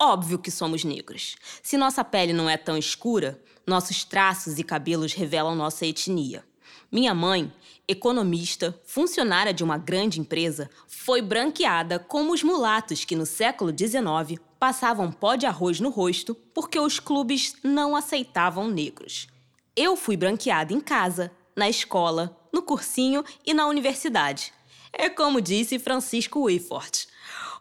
[0.00, 1.34] Óbvio que somos negros.
[1.60, 6.44] Se nossa pele não é tão escura, nossos traços e cabelos revelam nossa etnia.
[6.90, 7.52] Minha mãe,
[7.92, 14.40] economista, funcionária de uma grande empresa, foi branqueada como os mulatos que no século XIX
[14.58, 19.26] passavam pó de arroz no rosto porque os clubes não aceitavam negros.
[19.74, 24.52] Eu fui branqueada em casa, na escola, no cursinho e na universidade.
[24.92, 27.06] É como disse Francisco Wyfort.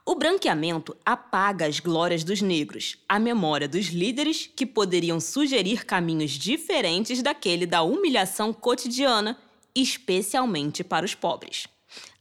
[0.03, 6.31] O branqueamento apaga as glórias dos negros, a memória dos líderes que poderiam sugerir caminhos
[6.31, 9.37] diferentes daquele da humilhação cotidiana,
[9.75, 11.67] especialmente para os pobres.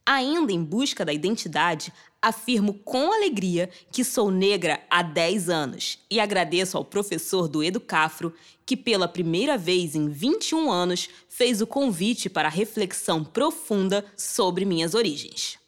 [0.05, 6.21] Ainda em busca da identidade, afirmo com alegria que sou negra há 10 anos e
[6.21, 8.35] agradeço ao professor do Educafro
[8.67, 14.65] que, pela primeira vez em 21 anos, fez o convite para a reflexão profunda sobre
[14.65, 15.59] minhas origens.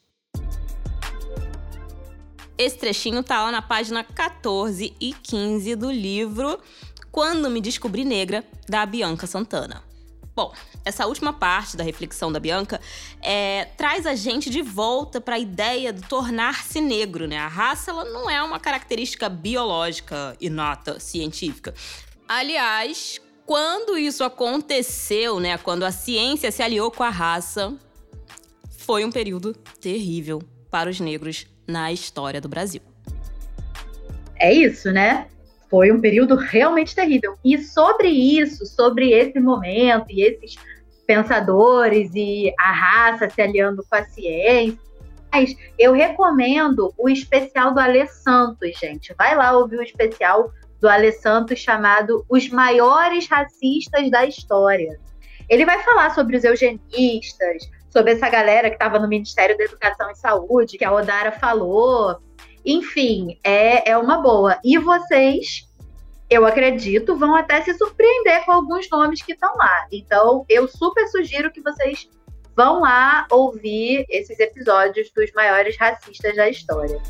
[2.57, 6.59] Esse trechinho tá lá na página 14 e 15 do livro
[7.11, 9.92] Quando Me Descobri Negra, da Bianca Santana.
[10.35, 10.51] Bom,
[10.83, 12.81] essa última parte da reflexão da Bianca
[13.21, 17.37] é, traz a gente de volta para a ideia de tornar-se negro, né?
[17.37, 21.73] A raça ela não é uma característica biológica inata, científica.
[22.27, 25.57] Aliás, quando isso aconteceu, né?
[25.57, 27.73] Quando a ciência se aliou com a raça,
[28.69, 30.41] foi um período terrível
[30.71, 32.81] para os negros na história do Brasil.
[34.37, 35.27] É isso, né?
[35.73, 37.33] Foi um período realmente terrível.
[37.43, 40.53] E sobre isso, sobre esse momento e esses
[41.07, 44.77] pensadores e a raça se aliando com a ciência,
[45.79, 49.15] eu recomendo o especial do Ale Santos, gente.
[49.17, 54.99] Vai lá ouvir o especial do Ale Santos chamado Os Maiores Racistas da História.
[55.49, 60.11] Ele vai falar sobre os eugenistas, sobre essa galera que estava no Ministério da Educação
[60.11, 62.21] e Saúde, que a Odara falou,
[62.65, 64.57] enfim, é, é uma boa.
[64.63, 65.67] E vocês,
[66.29, 69.87] eu acredito, vão até se surpreender com alguns nomes que estão lá.
[69.91, 72.09] Então, eu super sugiro que vocês
[72.55, 77.01] vão lá ouvir esses episódios dos maiores racistas da história.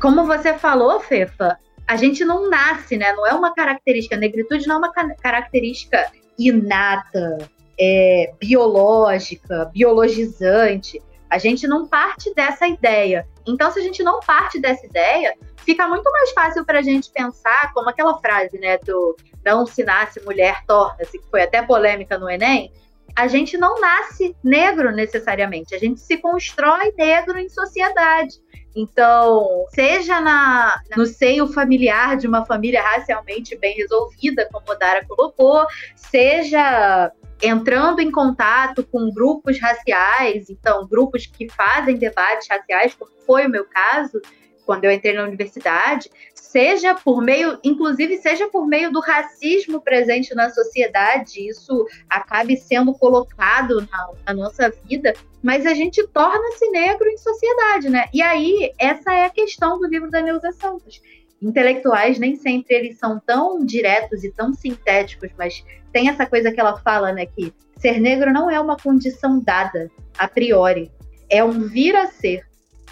[0.00, 3.12] Como você falou, Fefa, a gente não nasce, né?
[3.12, 4.16] Não é uma característica.
[4.16, 7.38] A negritude não é uma característica inata,
[7.78, 11.00] é, biológica, biologizante.
[11.28, 13.26] A gente não parte dessa ideia.
[13.46, 15.34] Então, se a gente não parte dessa ideia,
[15.64, 19.84] fica muito mais fácil para a gente pensar, como aquela frase, né, do não se
[19.84, 22.72] nasce mulher, torna-se, que foi até polêmica no Enem.
[23.14, 28.34] A gente não nasce negro necessariamente, a gente se constrói negro em sociedade.
[28.76, 35.06] Então, seja na, no seio familiar de uma família racialmente bem resolvida, como a Dara
[35.06, 37.10] colocou, seja
[37.42, 43.50] entrando em contato com grupos raciais, então grupos que fazem debates raciais, como foi o
[43.50, 44.20] meu caso
[44.66, 50.34] quando eu entrei na universidade, seja por meio, inclusive seja por meio do racismo presente
[50.34, 57.08] na sociedade, isso acabe sendo colocado na, na nossa vida, mas a gente torna-se negro
[57.08, 58.06] em sociedade, né?
[58.12, 61.00] E aí essa é a questão do livro da Neuza Santos
[61.40, 65.62] intelectuais nem sempre eles são tão diretos e tão sintéticos, mas
[65.96, 69.90] tem essa coisa que ela fala, né, que ser negro não é uma condição dada
[70.18, 70.92] a priori,
[71.30, 72.44] é um vir a ser.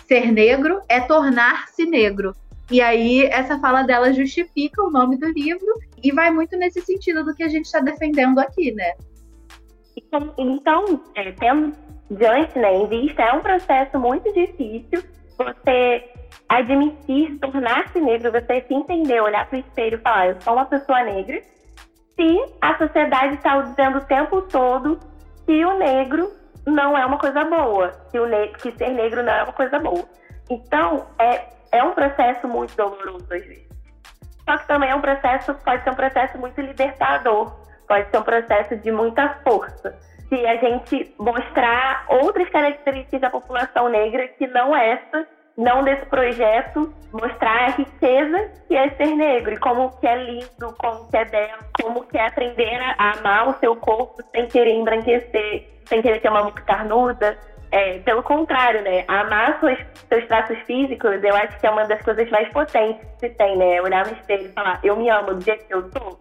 [0.08, 2.34] Ser negro é tornar-se negro.
[2.70, 5.66] E aí essa fala dela justifica o nome do livro
[6.02, 8.94] e vai muito nesse sentido do que a gente está defendendo aqui, né?
[9.94, 11.74] Então, então é, tendo
[12.10, 15.02] diante, né, em vista, é um processo muito difícil
[15.36, 16.10] você
[16.48, 20.64] admitir, tornar-se negro, você se entender, olhar para o espelho e falar, eu sou uma
[20.64, 21.42] pessoa negra,
[22.16, 24.98] se a sociedade está dizendo o tempo todo
[25.46, 26.30] que o negro
[26.66, 30.04] não é uma coisa boa, que, o que ser negro não é uma coisa boa.
[30.48, 33.64] Então, é, é um processo muito doloroso às vezes.
[34.44, 37.54] Só que também é um processo, pode ser um processo muito libertador,
[37.88, 39.98] pode ser um processo de muita força.
[40.28, 45.26] Se a gente mostrar outras características da população negra que não essa,
[45.56, 50.74] não desse projeto, mostrar a riqueza que é ser negro e como que é lindo,
[50.78, 54.72] como que é belo, como que é aprender a amar o seu corpo sem querer
[54.72, 57.38] embranquecer, sem querer ter uma boca carnuda.
[57.70, 59.04] É, pelo contrário, né?
[59.08, 59.76] Amar suas,
[60.08, 63.56] seus traços físicos, eu acho que é uma das coisas mais potentes que se tem,
[63.56, 63.82] né?
[63.82, 66.20] Olhar no espelho e falar, eu me amo do jeito que eu sou.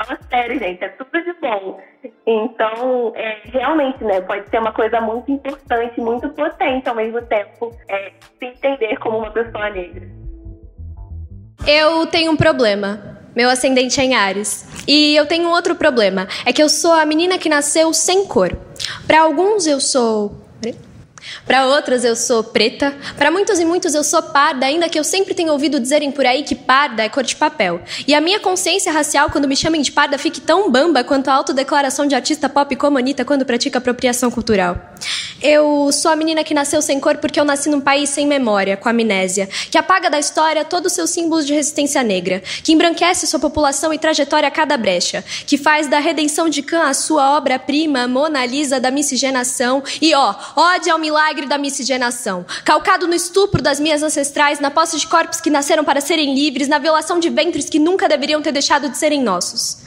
[0.00, 1.78] Fala sério, gente, é tudo de bom.
[2.26, 7.70] Então, é, realmente, né, pode ser uma coisa muito importante, muito potente ao mesmo tempo,
[7.86, 10.08] é, se entender como uma pessoa negra.
[11.66, 13.18] Eu tenho um problema.
[13.36, 14.66] Meu ascendente é em Ares.
[14.88, 16.26] E eu tenho outro problema.
[16.46, 18.56] É que eu sou a menina que nasceu sem cor.
[19.06, 20.34] Para alguns eu sou
[21.46, 25.04] para outras eu sou preta, para muitos e muitos eu sou parda, ainda que eu
[25.04, 27.80] sempre tenha ouvido dizerem por aí que parda é cor de papel.
[28.06, 31.34] E a minha consciência racial, quando me chamem de parda, fique tão bamba quanto a
[31.34, 34.76] autodeclaração de artista pop como Anitta quando pratica apropriação cultural.
[35.42, 38.76] Eu sou a menina que nasceu sem cor porque eu nasci num país sem memória,
[38.76, 43.26] com amnésia, que apaga da história todos os seus símbolos de resistência negra, que embranquece
[43.26, 47.36] sua população e trajetória a cada brecha, que faz da redenção de Khan a sua
[47.36, 53.60] obra-prima, Mona Lisa da miscigenação e, ó, ódio ao milagre da miscigenação, calcado no estupro
[53.60, 57.28] das minhas ancestrais, na posse de corpos que nasceram para serem livres, na violação de
[57.28, 59.78] ventres que nunca deveriam ter deixado de serem nossos.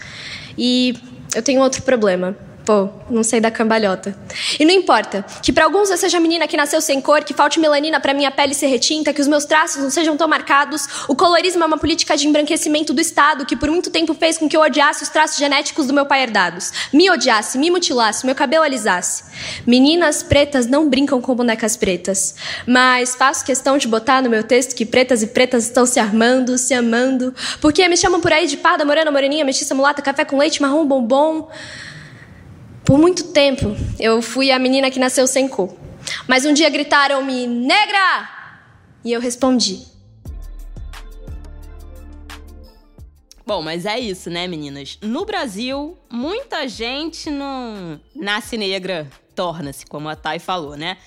[0.57, 0.93] E
[1.33, 2.35] eu tenho outro problema.
[2.65, 4.15] Pô, não sei da cambalhota.
[4.57, 7.33] E não importa que para alguns eu seja a menina que nasceu sem cor, que
[7.33, 10.87] falte melanina para minha pele ser retinta, que os meus traços não sejam tão marcados.
[11.09, 14.47] O colorismo é uma política de embranquecimento do Estado que por muito tempo fez com
[14.47, 16.71] que eu odiasse os traços genéticos do meu pai herdados.
[16.93, 19.25] Me odiasse, me mutilasse, meu cabelo alisasse.
[19.67, 22.35] Meninas pretas não brincam com bonecas pretas.
[22.65, 26.57] Mas faço questão de botar no meu texto que pretas e pretas estão se armando,
[26.57, 27.35] se amando.
[27.59, 30.85] Porque me chamam por aí de parda, morena, moreninha, mestiça, mulata, café com leite, marrom,
[30.85, 31.49] bombom.
[32.85, 35.75] Por muito tempo, eu fui a menina que nasceu sem cor.
[36.27, 38.29] Mas um dia gritaram-me, negra!
[39.03, 39.85] E eu respondi.
[43.45, 44.97] Bom, mas é isso, né, meninas?
[45.01, 50.97] No Brasil, muita gente não nasce negra, torna-se, como a Thay falou, né?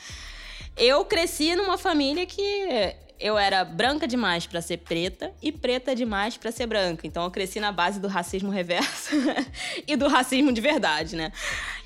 [0.77, 6.37] Eu cresci numa família que eu era branca demais para ser preta e preta demais
[6.37, 7.07] para ser branca.
[7.07, 9.11] Então eu cresci na base do racismo reverso
[9.87, 11.33] e do racismo de verdade, né?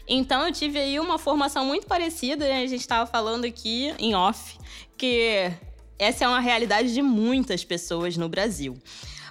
[0.09, 2.63] Então eu tive aí uma formação muito parecida, né?
[2.63, 4.59] a gente estava falando aqui em off,
[4.97, 5.53] que
[5.99, 8.77] essa é uma realidade de muitas pessoas no Brasil.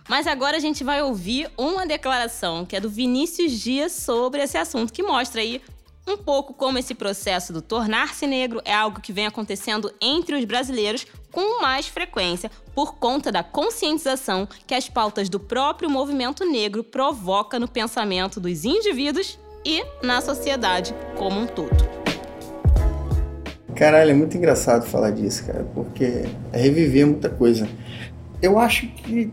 [0.08, 4.58] Mas agora a gente vai ouvir uma declaração que é do Vinícius Dias sobre esse
[4.58, 5.62] assunto, que mostra aí
[6.10, 10.43] um pouco como esse processo do tornar-se negro é algo que vem acontecendo entre os
[10.45, 16.84] brasileiros com mais frequência por conta da conscientização que as pautas do próprio movimento negro
[16.84, 21.88] provoca no pensamento dos indivíduos e na sociedade como um todo.
[23.76, 27.70] Caralho, é muito engraçado falar disso, cara, porque é reviver muita coisa.
[28.41, 29.32] Eu acho que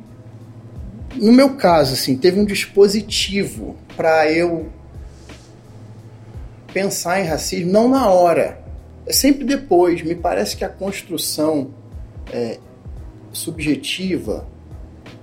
[1.16, 4.70] no meu caso, assim, teve um dispositivo para eu
[6.77, 8.62] pensar em racismo, não na hora,
[9.07, 10.03] é sempre depois.
[10.03, 11.70] Me parece que a construção
[12.31, 12.59] é,
[13.33, 14.47] subjetiva,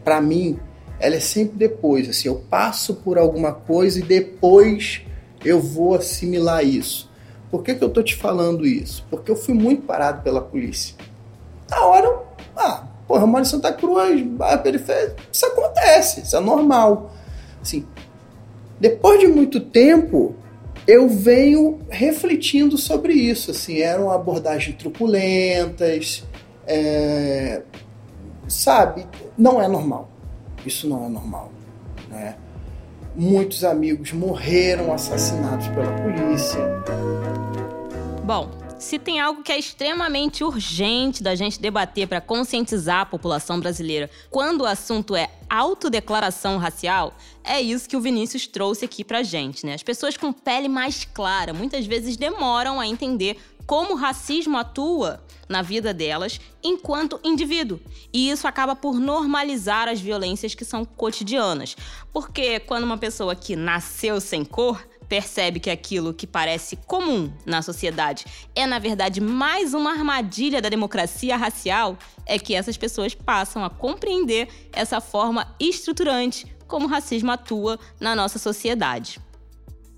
[0.04, 0.60] para mim,
[1.00, 2.10] ela é sempre depois.
[2.10, 5.04] Assim, eu passo por alguma coisa e depois
[5.46, 7.08] eu vou assimilar isso.
[7.52, 9.06] Por que, que eu tô te falando isso?
[9.08, 10.96] Porque eu fui muito parado pela polícia.
[11.70, 12.20] Na hora,
[12.58, 17.12] ah, porra, eu moro em Santa Cruz, a periferia, isso acontece, isso é normal.
[17.62, 17.86] Assim,
[18.80, 20.36] depois de muito tempo,
[20.88, 23.52] eu venho refletindo sobre isso.
[23.52, 26.24] Assim, eram abordagens truculentas,
[26.68, 27.62] é,
[28.48, 29.06] sabe?
[29.38, 30.10] Não é normal.
[30.66, 31.52] Isso não é normal,
[32.10, 32.36] né?
[33.16, 36.62] Muitos amigos morreram assassinados pela polícia.
[38.24, 38.50] Bom,
[38.84, 44.10] se tem algo que é extremamente urgente da gente debater para conscientizar a população brasileira
[44.30, 49.66] quando o assunto é autodeclaração racial, é isso que o Vinícius trouxe aqui pra gente,
[49.66, 49.74] né?
[49.74, 55.24] As pessoas com pele mais clara muitas vezes demoram a entender como o racismo atua
[55.48, 57.80] na vida delas enquanto indivíduo.
[58.12, 61.76] E isso acaba por normalizar as violências que são cotidianas.
[62.12, 67.62] Porque quando uma pessoa que nasceu sem cor percebe que aquilo que parece comum na
[67.62, 71.96] sociedade é, na verdade, mais uma armadilha da democracia racial,
[72.26, 78.16] é que essas pessoas passam a compreender essa forma estruturante como o racismo atua na
[78.16, 79.20] nossa sociedade.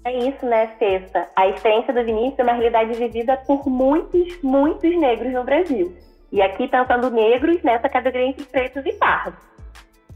[0.03, 1.30] É isso, né, Cesta?
[1.34, 5.95] A experiência do Vinícius é uma realidade vivida por muitos, muitos negros no Brasil.
[6.30, 9.39] E aqui pensando negros nessa categoria entre pretos e pardos.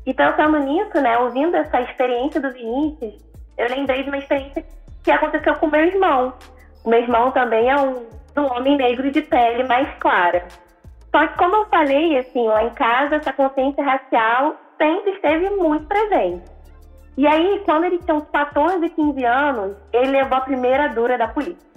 [0.05, 3.29] E pensando nisso, né, ouvindo essa experiência do Vinícius,
[3.59, 4.78] eu lembrei de uma experiência que
[5.11, 6.33] aconteceu com meu irmão.
[6.83, 8.05] O meu irmão também é um,
[8.37, 10.45] um homem negro de pele mais clara.
[11.11, 15.85] Só que, como eu falei, assim, lá em casa, essa consciência racial sempre esteve muito
[15.85, 16.43] presente.
[17.17, 21.27] E aí, quando ele tinha uns 14, 15 anos, ele levou a primeira dura da
[21.27, 21.69] polícia.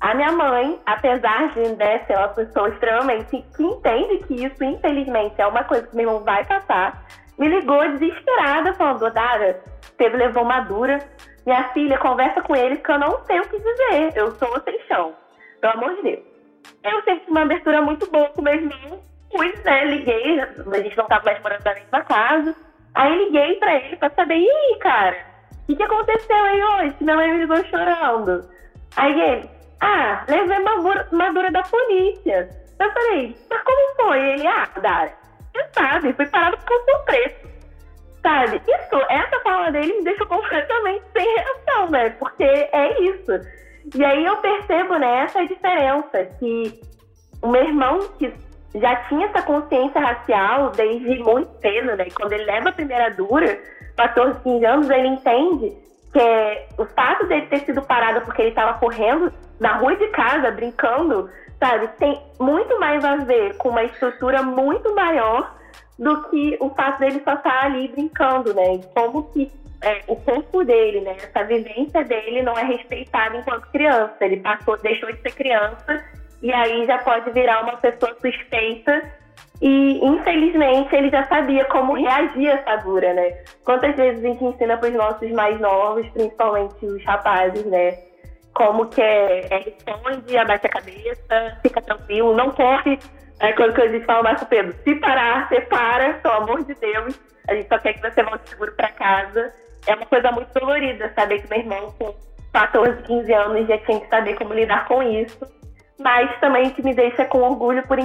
[0.00, 5.34] A minha mãe, apesar de né, ser uma pessoa extremamente que entende que isso, infelizmente,
[5.38, 7.04] é uma coisa que meu irmão vai passar,
[7.38, 9.60] me ligou desesperada, falando: Dara,
[9.98, 10.98] teve levou uma dura.
[11.46, 14.12] Minha filha, conversa com ele, que eu não sei o que dizer.
[14.16, 15.14] Eu sou sem chão.
[15.60, 16.20] Pelo amor de Deus.
[16.84, 19.02] Eu sempre tive uma abertura muito boa com meu irmão.
[19.30, 20.46] Fui, né, liguei, a
[20.78, 22.56] gente não estava mais morando na mesma casa.
[22.94, 25.16] Aí liguei pra ele pra saber, aí, cara?
[25.52, 26.96] O que, que aconteceu aí hoje?
[27.00, 28.50] Minha mãe me ligou chorando.
[28.96, 32.50] Aí ele, ah, levei uma madura da polícia.
[32.78, 34.18] Eu falei, mas como foi?
[34.18, 35.12] Ele, ah, Dara,
[35.52, 37.49] você sabe, fui parado por do preço.
[38.22, 38.60] Sabe?
[38.66, 42.10] Isso, essa fala dele me deixou completamente sem reação, né?
[42.10, 43.32] Porque é isso.
[43.94, 46.80] E aí eu percebo né, diferença, que
[47.42, 48.32] o meu irmão que
[48.74, 52.06] já tinha essa consciência racial desde muito cedo, né?
[52.14, 53.58] Quando ele leva a primeira dura,
[53.96, 55.76] 14, 15 anos, ele entende
[56.12, 60.50] que o fato dele ter sido parado porque ele estava correndo na rua de casa,
[60.50, 65.54] brincando, sabe, tem muito mais a ver com uma estrutura muito maior
[65.98, 68.80] do que o fato dele só estar ali brincando, né?
[68.94, 69.50] Como que
[69.82, 71.16] é, o corpo dele, né?
[71.22, 74.16] Essa vivência dele não é respeitada enquanto criança.
[74.20, 76.04] Ele passou, deixou de ser criança
[76.42, 79.20] e aí já pode virar uma pessoa suspeita.
[79.62, 83.30] E infelizmente ele já sabia como reagir a essa dura, né?
[83.62, 87.98] Quantas vezes a gente ensina para os nossos mais novos, principalmente os rapazes, né?
[88.54, 92.98] Como que é, é responde, abaixa a cabeça, fica tranquilo, não corre.
[93.40, 96.34] É quando que a gente fala mais com o Pedro, se parar, você para, pelo
[96.34, 97.18] amor de Deus.
[97.48, 99.52] A gente só quer que você volte seguro para casa
[99.86, 102.14] é uma coisa muito dolorida saber que meu irmão, com
[102.52, 105.38] 14, 15 anos, já tinha que saber como lidar com isso.
[105.98, 107.98] Mas também que me deixa com orgulho por,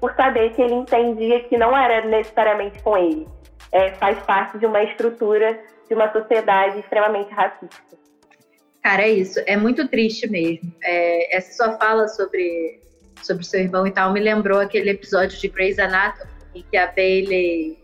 [0.00, 3.26] por saber que ele entendia que não era necessariamente com ele.
[3.72, 7.98] É, faz parte de uma estrutura de uma sociedade extremamente racista.
[8.82, 9.40] Cara, é isso.
[9.46, 10.72] É muito triste mesmo.
[10.82, 12.80] É, essa sua fala sobre,
[13.22, 16.86] sobre seu irmão e tal me lembrou aquele episódio de Grey's Anatomy em que a
[16.86, 17.78] Bailey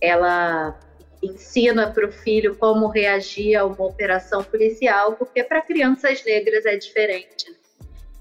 [0.00, 0.78] ela
[1.22, 6.76] ensina para o filho como reagir a uma operação policial, porque para crianças negras é
[6.76, 7.50] diferente.
[7.50, 7.56] Né?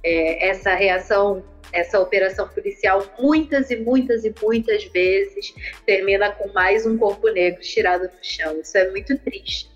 [0.03, 5.53] É, essa reação, essa operação policial, muitas e muitas e muitas vezes
[5.85, 8.59] termina com mais um corpo negro tirado do chão.
[8.59, 9.69] Isso é muito triste.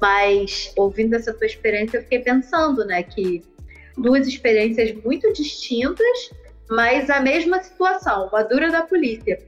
[0.00, 3.42] Mas ouvindo essa tua experiência, eu fiquei pensando, né, que
[3.96, 6.30] duas experiências muito distintas,
[6.68, 9.38] mas a mesma situação, uma dura da polícia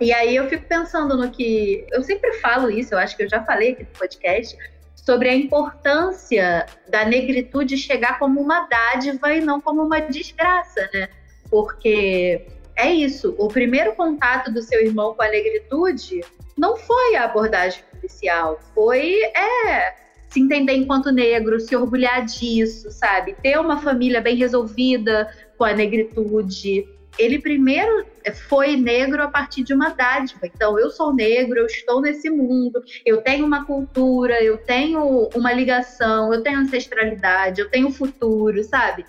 [0.00, 1.86] e aí eu fico pensando no que.
[1.92, 4.56] Eu sempre falo isso, eu acho que eu já falei aqui no podcast,
[4.96, 11.08] sobre a importância da negritude chegar como uma dádiva e não como uma desgraça, né?
[11.50, 12.46] Porque
[12.76, 16.22] é isso, o primeiro contato do seu irmão com a negritude
[16.56, 19.94] não foi a abordagem policial, foi é,
[20.30, 23.34] se entender enquanto negro, se orgulhar disso, sabe?
[23.42, 25.28] Ter uma família bem resolvida
[25.58, 26.86] com a negritude,
[27.18, 28.06] ele primeiro
[28.48, 30.46] foi negro a partir de uma dádiva.
[30.46, 35.52] Então, eu sou negro, eu estou nesse mundo, eu tenho uma cultura, eu tenho uma
[35.52, 39.04] ligação, eu tenho ancestralidade, eu tenho futuro, sabe?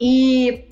[0.00, 0.64] E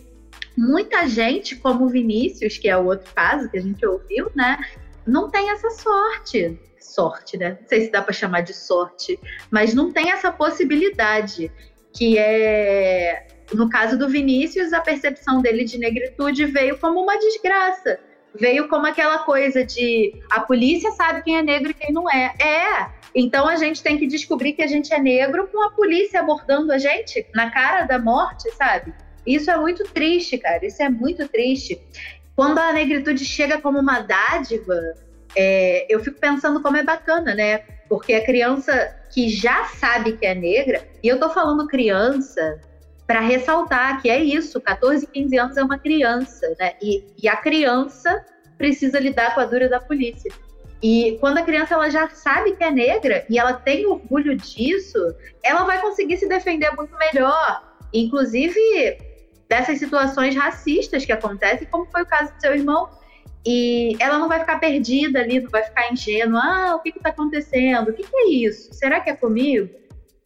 [0.56, 4.58] muita gente, como o Vinícius, que é o outro caso que a gente ouviu, né,
[5.06, 6.58] não tem essa sorte.
[6.96, 7.58] Sorte, né?
[7.60, 9.20] Não sei se dá para chamar de sorte,
[9.50, 11.52] mas não tem essa possibilidade
[11.92, 17.98] que é no caso do Vinícius, a percepção dele de negritude veio como uma desgraça.
[18.34, 22.34] Veio como aquela coisa de a polícia sabe quem é negro e quem não é.
[22.40, 22.90] É.
[23.14, 26.72] Então a gente tem que descobrir que a gente é negro com a polícia abordando
[26.72, 28.92] a gente na cara da morte, sabe?
[29.26, 30.64] Isso é muito triste, cara.
[30.66, 31.80] Isso é muito triste.
[32.34, 34.74] Quando a negritude chega como uma dádiva,
[35.36, 37.58] é, eu fico pensando como é bacana, né?
[37.88, 42.60] Porque a criança que já sabe que é negra, e eu tô falando criança
[43.06, 46.72] para ressaltar que é isso, 14, 15 anos é uma criança, né?
[46.82, 48.24] E, e, a criança
[48.58, 50.32] precisa lidar com a dura da polícia.
[50.82, 54.98] E quando a criança ela já sabe que é negra e ela tem orgulho disso,
[55.42, 57.62] ela vai conseguir se defender muito melhor.
[57.92, 58.98] Inclusive
[59.48, 62.88] dessas situações racistas que acontecem, como foi o caso do seu irmão.
[63.46, 66.40] E ela não vai ficar perdida ali, não vai ficar ingênua.
[66.42, 67.90] Ah, o que está acontecendo?
[67.90, 68.74] O que, que é isso?
[68.74, 69.70] Será que é comigo?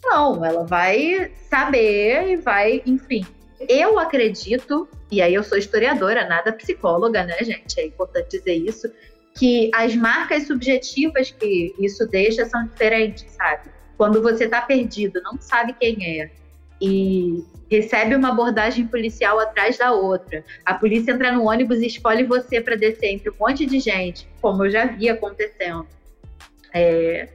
[0.03, 3.27] Não, ela vai saber e vai, enfim.
[3.69, 7.79] Eu acredito, e aí eu sou historiadora, nada psicóloga, né, gente?
[7.79, 8.91] É importante dizer isso,
[9.35, 13.69] que as marcas subjetivas que isso deixa são diferentes, sabe?
[13.99, 16.31] Quando você tá perdido, não sabe quem é,
[16.81, 20.45] e recebe uma abordagem policial atrás da outra.
[20.65, 24.29] A polícia entra no ônibus e escolhe você para descer entre um monte de gente,
[24.43, 25.87] como eu já vi acontecendo.
[26.75, 27.29] É,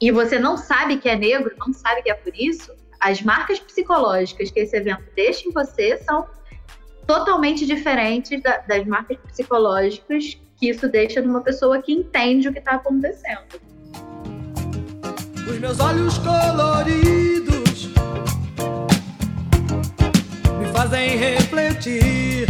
[0.00, 3.58] e você não sabe que é negro, não sabe que é por isso, as marcas
[3.58, 6.26] psicológicas que esse evento deixa em você são
[7.06, 12.58] totalmente diferentes da, das marcas psicológicas que isso deixa numa pessoa que entende o que
[12.58, 13.60] está acontecendo.
[15.48, 17.19] Os meus olhos coloridos
[20.80, 22.48] fazem refletir.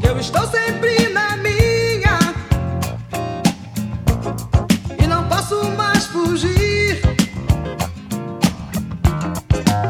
[0.00, 2.16] Eu estou sempre na minha
[5.02, 7.02] e não posso mais fugir.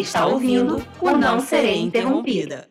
[0.00, 2.69] está ouvindo o Não Serei Interrompida.